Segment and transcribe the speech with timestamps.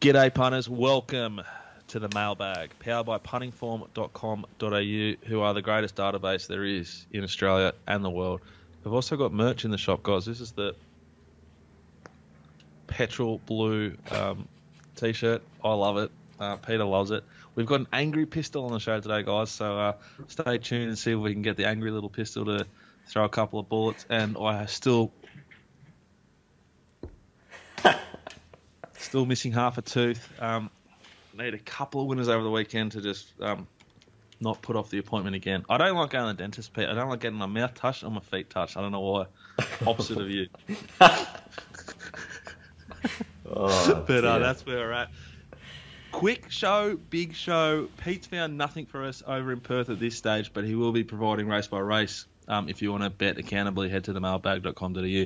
[0.00, 0.66] G'day, punters.
[0.66, 1.42] Welcome
[1.88, 7.74] to the mailbag, powered by puntingform.com.au, who are the greatest database there is in Australia
[7.86, 8.40] and the world.
[8.82, 10.24] We've also got merch in the shop, guys.
[10.24, 10.74] This is the
[12.86, 14.48] petrol blue um,
[14.96, 15.42] t-shirt.
[15.62, 16.10] I love it.
[16.38, 17.22] Uh, Peter loves it.
[17.54, 19.50] We've got an angry pistol on the show today, guys.
[19.50, 19.92] So uh,
[20.28, 22.66] stay tuned and see if we can get the angry little pistol to
[23.06, 24.06] throw a couple of bullets.
[24.08, 25.12] And I still,
[29.10, 30.28] still missing half a tooth.
[30.40, 30.70] Um,
[31.36, 33.66] need a couple of winners over the weekend to just um,
[34.40, 35.64] not put off the appointment again.
[35.68, 36.88] I don't like going to the dentist, Pete.
[36.88, 38.76] I don't like getting my mouth touched or my feet touched.
[38.76, 39.26] I don't know why.
[39.84, 40.46] Opposite of you.
[43.52, 44.46] Oh, but uh, dear.
[44.46, 45.10] that's where we're at.
[46.12, 47.88] Quick show, big show.
[47.96, 51.02] Pete's found nothing for us over in Perth at this stage, but he will be
[51.02, 52.26] providing race by race.
[52.46, 55.24] Um, if you want to bet accountably, head to the mailbag.com.au.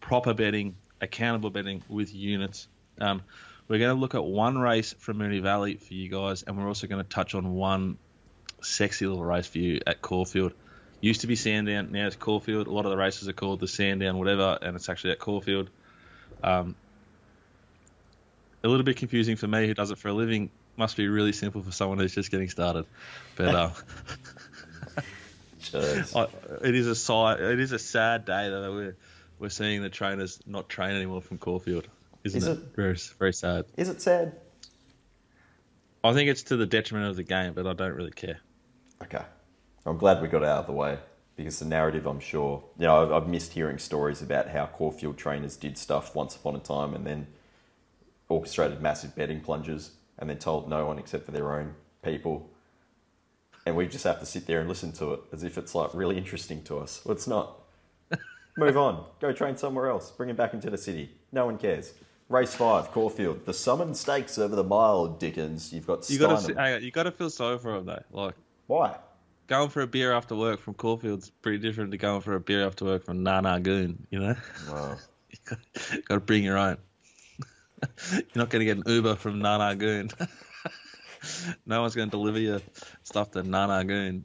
[0.00, 2.68] Proper betting, accountable betting with units.
[3.00, 3.22] Um,
[3.68, 6.66] we're going to look at one race from Moonee Valley for you guys, and we're
[6.66, 7.98] also going to touch on one
[8.62, 10.52] sexy little race for you at Caulfield.
[11.00, 12.66] Used to be Sandown, now it's Caulfield.
[12.66, 15.70] A lot of the races are called the Sandown whatever, and it's actually at Caulfield.
[16.42, 16.74] Um,
[18.62, 20.50] a little bit confusing for me who does it for a living.
[20.76, 22.86] Must be really simple for someone who's just getting started.
[23.36, 23.70] But uh,
[26.16, 26.26] I,
[26.64, 28.96] it is a it is a sad day that we're
[29.38, 31.86] we're seeing the trainers not train anymore from Caulfield,
[32.24, 32.52] isn't Is it?
[32.52, 32.76] it?
[32.76, 33.64] Very very sad.
[33.76, 34.36] Is it sad?
[36.02, 38.40] I think it's to the detriment of the game, but I don't really care.
[39.02, 39.22] Okay.
[39.84, 40.98] I'm glad we got out of the way
[41.36, 45.16] because the narrative, I'm sure, you know, I've, I've missed hearing stories about how Caulfield
[45.16, 47.26] trainers did stuff once upon a time and then
[48.28, 52.50] orchestrated massive betting plunges and then told no one except for their own people.
[53.66, 55.94] And we just have to sit there and listen to it as if it's like
[55.94, 57.02] really interesting to us.
[57.04, 57.60] Well, it's not.
[58.56, 59.04] Move on.
[59.20, 60.10] Go train somewhere else.
[60.10, 61.10] Bring him back into the city.
[61.32, 61.94] No one cares.
[62.30, 63.44] Race five, Caulfield.
[63.44, 65.72] The Summon Stakes over the mile, Dickens.
[65.72, 68.02] You've got You got to hang on, you got to feel sorry for them though.
[68.12, 68.34] Like
[68.68, 68.96] Why?
[69.48, 72.64] going for a beer after work from Caulfield's pretty different to going for a beer
[72.64, 74.06] after work from Nar Nar Goon.
[74.10, 74.36] You know,
[74.70, 74.96] Wow.
[75.92, 76.76] you got to bring your own.
[78.12, 80.10] You're not going to get an Uber from Nar Nar Goon.
[81.66, 82.60] no one's going to deliver your
[83.02, 84.24] stuff to Nar Nar Goon.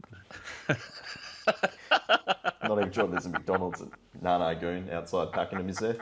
[2.62, 3.88] Not even sure there's a McDonald's at
[4.22, 5.98] Nar Nar Goon outside Pakenham, is there?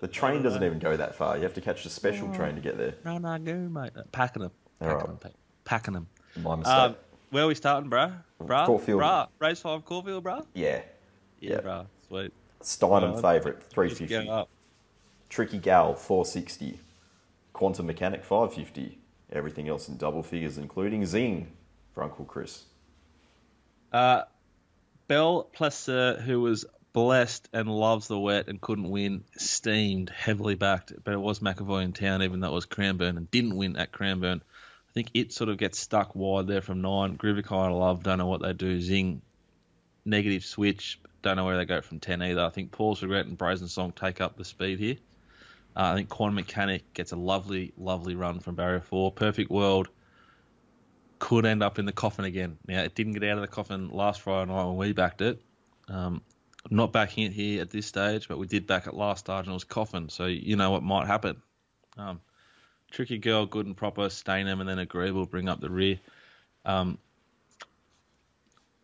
[0.00, 1.36] The train doesn't even go that far.
[1.36, 2.94] You have to catch the special train to get there.
[3.04, 3.92] No, no, Goon, mate.
[4.12, 4.50] Pakenham.
[4.80, 4.98] All right.
[4.98, 5.18] Pakenham.
[5.64, 6.06] Pakenham.
[6.42, 6.74] My mistake.
[6.74, 6.96] Um,
[7.30, 8.12] where are we starting, bruh?
[8.40, 8.66] Bruh?
[8.66, 9.02] Caulfield.
[9.02, 9.28] Bruh?
[9.38, 10.46] Race 5 Caulfield, bruh?
[10.54, 10.80] yeah.
[11.40, 11.60] Yeah, Yeah.
[11.60, 11.86] bruh.
[12.08, 12.32] Sweet.
[12.62, 14.28] Steinem Uh, favourite, Just 350.
[14.28, 14.48] up.
[15.28, 16.80] Tricky Gal, 460.
[17.52, 18.98] Quantum Mechanic, 550.
[19.30, 21.52] Everything else in double figures, including Zing
[21.92, 22.64] for Uncle Chris.
[23.92, 24.22] Uh,
[25.06, 30.92] Belle Placer, who was blessed and loves the wet and couldn't win, steamed, heavily backed,
[31.04, 33.92] but it was McAvoy in town, even though it was Cranbourne, and didn't win at
[33.92, 34.42] Cranbourne.
[34.88, 37.16] I think it sort of gets stuck wide there from nine.
[37.16, 38.80] Groover kind of love, don't know what they do.
[38.80, 39.22] Zing,
[40.04, 42.44] negative switch, don't know where they go from 10 either.
[42.44, 44.96] I think Paul's Regret and Brazen Song take up the speed here.
[45.76, 49.12] Uh, I think Quantum Mechanic gets a lovely, lovely run from Barrier 4.
[49.12, 49.88] Perfect World
[51.18, 52.58] could end up in the coffin again.
[52.66, 55.40] Now, it didn't get out of the coffin last Friday night when we backed it.
[55.88, 56.22] Um,
[56.70, 59.52] not backing it here at this stage, but we did back it last start and
[59.52, 60.08] it was coffin.
[60.08, 61.42] So you know what might happen.
[61.96, 62.20] Um,
[62.90, 65.98] tricky girl, good and proper, stain them, and then agreeable, bring up the rear.
[66.64, 66.98] Um,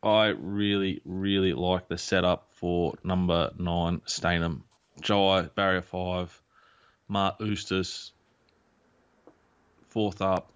[0.02, 4.64] I really, really like the setup for number nine, Stainham.
[5.00, 6.40] Jai, barrier five,
[7.08, 8.10] Mark Oostis,
[9.88, 10.50] fourth up,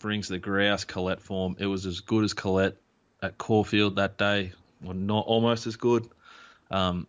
[0.00, 1.56] brings the grouse Colette form.
[1.58, 2.76] It was as good as Colette
[3.22, 4.52] at Caulfield that day,
[4.82, 6.08] well, not almost as good.
[6.70, 7.06] Um,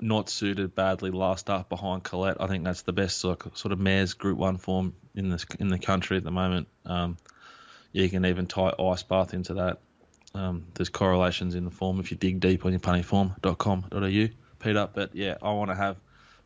[0.00, 2.38] not suited badly last up behind Colette.
[2.40, 5.46] I think that's the best sort of, sort of mares Group One form in this
[5.58, 6.68] in the country at the moment.
[6.84, 7.16] Um,
[7.92, 9.78] you can even tie Ice Bath into that.
[10.34, 14.28] Um, there's correlations in the form if you dig deep on your puntingform.com.au.
[14.58, 15.96] Pete up, but yeah, I want to have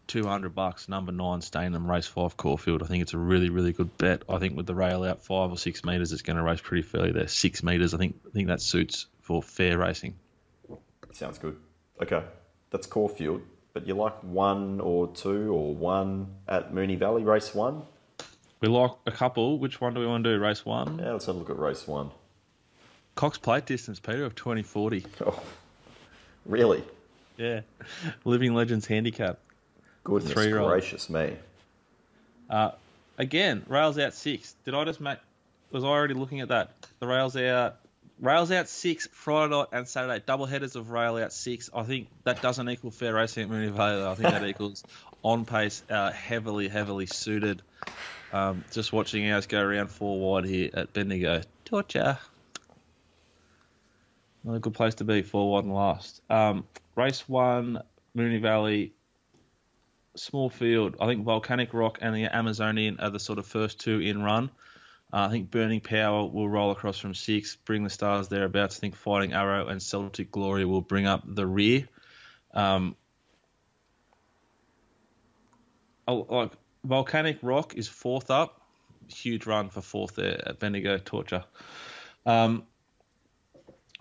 [0.09, 2.83] 200 bucks, number nine, Stainham, race five, Caulfield.
[2.83, 4.23] I think it's a really, really good bet.
[4.29, 6.83] I think with the rail out five or six metres, it's going to race pretty
[6.83, 7.29] fairly there.
[7.29, 10.17] Six metres, I think, I think that suits for fair racing.
[11.13, 11.57] Sounds good.
[12.03, 12.23] Okay,
[12.71, 13.43] that's Caulfield.
[13.75, 17.83] But you like one or two or one at Moonee Valley, race one?
[18.61, 19.59] We like a couple.
[19.59, 20.41] Which one do we want to do?
[20.43, 20.99] Race one?
[20.99, 22.11] Yeah, let's have a look at race one.
[23.15, 25.05] Cox plate distance, Peter, of 2040.
[25.25, 25.41] Oh,
[26.45, 26.83] really?
[27.37, 27.61] Yeah.
[28.25, 29.39] Living Legends handicap.
[30.03, 30.71] Goodness Three-year-old.
[30.71, 31.37] gracious me.
[32.51, 32.71] Uh,
[33.17, 34.57] again, rails out six.
[34.65, 35.19] Did I just make?
[35.71, 36.73] Was I already looking at that?
[36.99, 37.77] The rails out
[38.21, 40.23] Rails out six Friday night and Saturday.
[40.25, 41.71] Double headers of rail out six.
[41.75, 44.05] I think that doesn't equal fair racing at Moonee Valley.
[44.05, 44.83] I think that equals
[45.23, 47.63] on pace, uh, heavily, heavily suited.
[48.33, 51.43] Um, just watching ours go around four wide here at Bendigo.
[51.65, 52.19] Torture.
[54.45, 56.21] Not a good place to be, four wide and last.
[56.29, 56.65] Um,
[56.97, 57.83] race one,
[58.17, 58.93] Moonee Valley,
[60.17, 60.97] small field.
[61.01, 64.51] I think Volcanic Rock and the Amazonian are the sort of first two in run.
[65.13, 68.77] Uh, I think Burning Power will roll across from six, bring the stars thereabouts.
[68.77, 71.89] I think Fighting Arrow and Celtic Glory will bring up the rear.
[72.53, 72.95] Um,
[76.07, 76.53] like
[76.85, 78.61] Volcanic Rock is fourth up.
[79.09, 81.45] Huge run for fourth there at Bendigo Torture.
[82.27, 82.65] Um,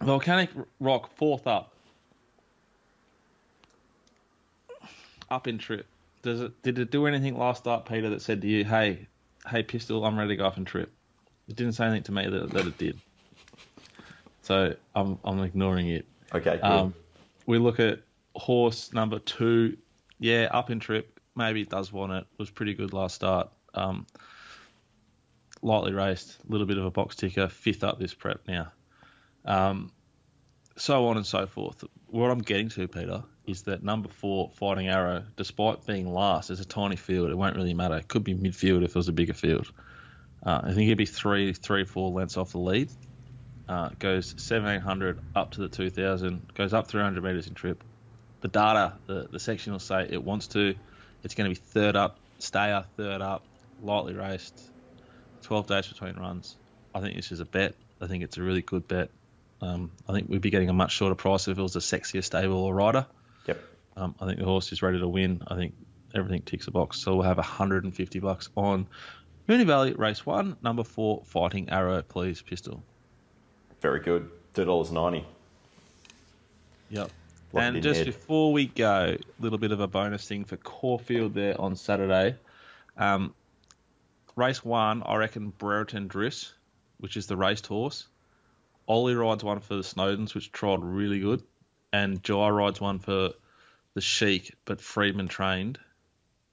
[0.01, 0.49] Volcanic
[0.79, 1.73] Rock fourth up.
[5.29, 5.85] Up in trip.
[6.21, 6.61] Does it?
[6.61, 8.09] Did it do anything last start, Peter?
[8.09, 9.07] That said to you, "Hey,
[9.49, 10.96] hey, pistol, I'm ready to go off and trip."
[11.47, 12.99] It didn't say anything to me that, that it did.
[14.41, 16.05] So I'm I'm ignoring it.
[16.33, 16.63] Okay, good.
[16.63, 16.93] Um,
[17.45, 17.99] we look at
[18.35, 19.77] horse number two.
[20.19, 21.19] Yeah, up in trip.
[21.35, 22.25] Maybe it does want it.
[22.37, 23.49] Was pretty good last start.
[23.73, 24.07] Um,
[25.61, 27.47] lightly raced, a little bit of a box ticker.
[27.47, 28.71] Fifth up this prep now.
[29.45, 29.91] Um,
[30.75, 31.83] so on and so forth.
[32.07, 36.59] What I'm getting to, Peter, is that number four, Fighting Arrow, despite being last, is
[36.59, 37.29] a tiny field.
[37.31, 37.97] It won't really matter.
[37.97, 39.71] It could be midfield if it was a bigger field.
[40.43, 42.89] Uh, I think it'd be three, three, four lengths off the lead.
[43.67, 47.83] Uh, goes 1700 up to the 2000, goes up 300 meters in trip.
[48.41, 50.75] The data, the, the section will say it wants to.
[51.23, 53.43] It's going to be third up, stayer, third up,
[53.81, 54.57] lightly raced,
[55.43, 56.55] 12 days between runs.
[56.95, 57.75] I think this is a bet.
[57.99, 59.09] I think it's a really good bet.
[59.61, 62.23] Um, I think we'd be getting a much shorter price if it was a sexier
[62.23, 63.07] stable or rider.
[63.47, 63.59] Yep.
[63.97, 65.41] Um, I think the horse is ready to win.
[65.47, 65.73] I think
[66.13, 66.99] everything ticks a box.
[66.99, 68.87] So we'll have 150 bucks on
[69.47, 72.01] Moonee Valley Race One, number four, Fighting Arrow.
[72.01, 72.83] Please, pistol.
[73.81, 74.29] Very good.
[74.53, 75.25] Two dollars ninety.
[76.89, 77.11] Yep.
[77.53, 78.05] Lock it and just head.
[78.07, 82.35] before we go, a little bit of a bonus thing for Caulfield there on Saturday.
[82.97, 83.33] Um,
[84.35, 86.51] race one, I reckon Brereton Driss,
[86.97, 88.07] which is the raced horse.
[88.87, 91.43] Ollie rides one for the Snowdens, which trod really good,
[91.93, 93.31] and Jai rides one for
[93.93, 95.79] the Sheik, but Freedman trained,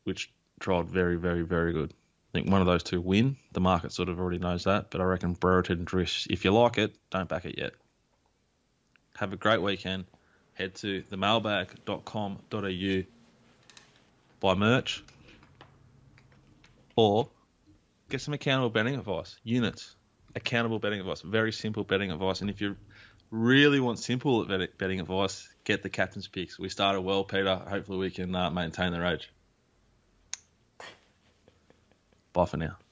[0.05, 1.93] which trod very, very, very good.
[2.35, 3.37] I think one of those two win.
[3.53, 6.27] The market sort of already knows that, but I reckon Brereton Driss.
[6.29, 7.75] If you like it, don't back it yet.
[9.19, 10.07] Have a great weekend.
[10.55, 13.03] Head to themailbag.com.au,
[14.41, 15.05] buy merch,
[16.97, 17.29] or
[18.09, 19.37] get some accountable betting advice.
[19.45, 19.95] Units,
[20.35, 22.41] accountable betting advice, very simple betting advice.
[22.41, 22.75] And if you
[23.31, 26.59] really want simple betting advice, get the captain's picks.
[26.59, 27.55] We started well, Peter.
[27.55, 29.31] Hopefully, we can uh, maintain the rage.
[32.35, 32.84] Bye for now.